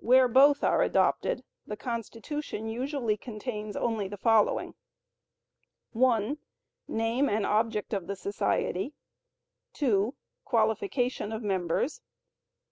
[0.00, 4.74] Where both are adopted, the constitution usually contains only the following:
[5.92, 6.36] (1)
[6.88, 8.94] Name and object of the society.
[9.74, 12.02] (2) Qualification of members.